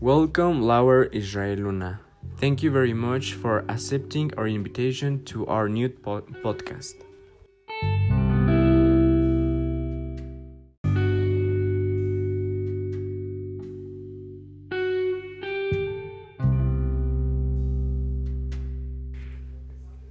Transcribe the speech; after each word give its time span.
Welcome, 0.00 0.62
Laura 0.62 1.10
Israel 1.12 1.58
Luna. 1.58 2.00
Thank 2.38 2.62
you 2.62 2.70
very 2.70 2.94
much 2.94 3.34
for 3.34 3.66
accepting 3.68 4.32
our 4.38 4.48
invitation 4.48 5.22
to 5.26 5.46
our 5.46 5.68
new 5.68 5.90
po- 5.90 6.22
podcast. 6.42 6.94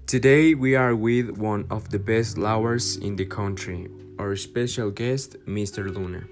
Today 0.05 0.53
we 0.53 0.75
are 0.75 0.95
with 0.95 1.39
one 1.39 1.65
of 1.71 1.89
the 1.89 1.97
best 1.97 2.37
lawyers 2.37 2.97
in 2.97 3.15
the 3.15 3.25
country, 3.25 3.89
our 4.19 4.36
special 4.36 4.92
guest, 4.92 5.36
Mr. 5.47 5.92
Luna. 5.92 6.25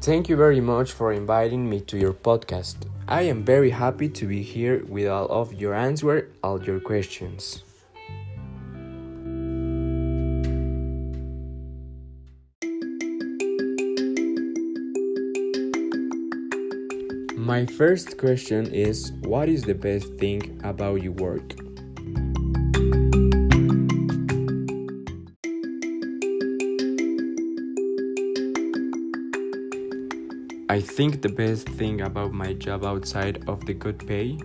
Thank 0.00 0.28
you 0.28 0.36
very 0.36 0.60
much 0.60 0.92
for 0.92 1.12
inviting 1.12 1.68
me 1.68 1.80
to 1.80 1.98
your 1.98 2.12
podcast. 2.12 2.76
I 3.08 3.22
am 3.22 3.44
very 3.44 3.70
happy 3.70 4.08
to 4.10 4.26
be 4.26 4.42
here 4.42 4.84
with 4.88 5.08
all 5.08 5.26
of 5.26 5.54
your 5.54 5.74
answer 5.74 6.30
all 6.42 6.62
your 6.62 6.80
questions. 6.80 7.62
My 17.36 17.64
first 17.64 18.18
question 18.18 18.72
is 18.72 19.12
What 19.22 19.48
is 19.48 19.62
the 19.62 19.74
best 19.74 20.14
thing 20.18 20.60
about 20.64 21.02
your 21.02 21.12
work? 21.12 21.65
I 30.68 30.80
think 30.80 31.22
the 31.22 31.28
best 31.28 31.68
thing 31.68 32.00
about 32.00 32.32
my 32.32 32.52
job 32.52 32.84
outside 32.84 33.44
of 33.46 33.64
the 33.66 33.72
good 33.72 34.04
pay 34.04 34.36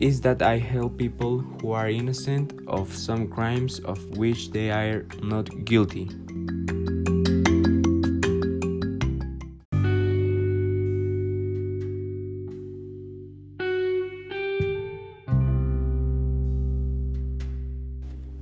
is 0.00 0.20
that 0.22 0.42
I 0.42 0.58
help 0.58 0.98
people 0.98 1.38
who 1.38 1.70
are 1.70 1.88
innocent 1.88 2.52
of 2.66 2.92
some 2.92 3.28
crimes 3.28 3.78
of 3.78 4.04
which 4.18 4.50
they 4.50 4.72
are 4.72 5.06
not 5.22 5.64
guilty. 5.64 6.10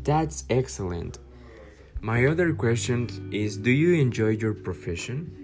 That's 0.02 0.44
excellent. 0.48 1.18
My 2.00 2.24
other 2.24 2.54
question 2.54 3.28
is 3.32 3.58
Do 3.58 3.70
you 3.70 4.00
enjoy 4.00 4.30
your 4.30 4.54
profession? 4.54 5.41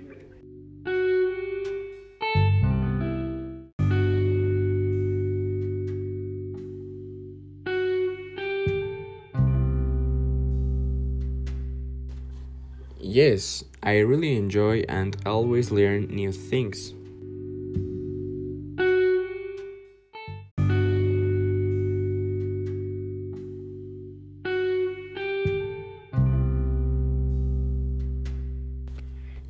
Yes, 13.10 13.64
I 13.82 14.00
really 14.00 14.36
enjoy 14.36 14.84
and 14.86 15.16
always 15.24 15.70
learn 15.70 16.08
new 16.08 16.30
things. 16.30 16.92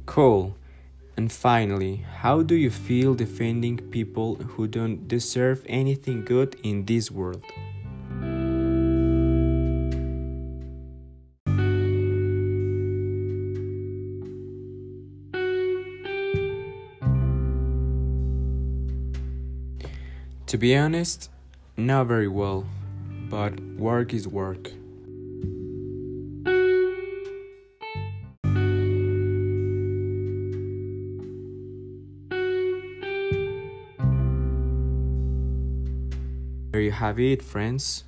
Cool. 0.06 0.54
And 1.16 1.32
finally, 1.32 2.06
how 2.22 2.42
do 2.42 2.54
you 2.54 2.70
feel 2.70 3.16
defending 3.16 3.78
people 3.90 4.36
who 4.36 4.68
don't 4.68 5.08
deserve 5.08 5.66
anything 5.68 6.24
good 6.24 6.54
in 6.62 6.84
this 6.84 7.10
world? 7.10 7.42
To 20.48 20.56
be 20.56 20.74
honest, 20.74 21.30
not 21.76 22.06
very 22.06 22.26
well, 22.26 22.64
but 23.28 23.60
work 23.76 24.14
is 24.14 24.26
work. 24.26 24.70
There 36.72 36.80
you 36.80 36.92
have 36.92 37.20
it, 37.20 37.42
friends. 37.42 38.04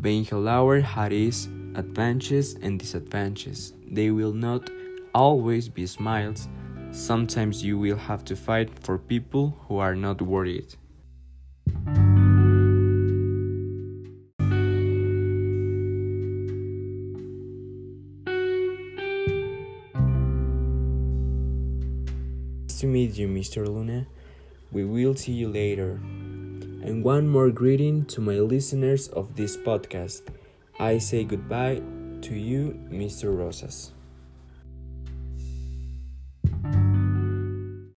Being 0.00 0.24
lawyer 0.30 0.82
had 0.82 1.12
its 1.12 1.46
advantages 1.74 2.54
and 2.62 2.78
disadvantages. 2.78 3.72
They 3.90 4.12
will 4.12 4.32
not 4.32 4.70
always 5.12 5.68
be 5.68 5.86
smiles. 5.88 6.46
Sometimes 6.92 7.64
you 7.64 7.76
will 7.76 7.96
have 7.96 8.24
to 8.26 8.36
fight 8.36 8.70
for 8.78 8.98
people 8.98 9.58
who 9.66 9.78
are 9.78 9.96
not 9.96 10.22
worth 10.22 10.46
it. 10.46 10.76
To 22.86 22.92
meet 22.92 23.18
you, 23.18 23.26
Mr. 23.26 23.66
Luna. 23.66 24.06
We 24.70 24.84
will 24.84 25.16
see 25.16 25.32
you 25.32 25.48
later. 25.48 25.98
And 26.86 27.02
one 27.02 27.26
more 27.26 27.50
greeting 27.50 28.04
to 28.06 28.20
my 28.20 28.38
listeners 28.38 29.08
of 29.08 29.34
this 29.34 29.56
podcast. 29.56 30.22
I 30.78 30.98
say 30.98 31.24
goodbye 31.24 31.82
to 32.22 32.34
you, 32.34 32.78
Mr. 32.88 33.36
Rosas. 33.36 33.92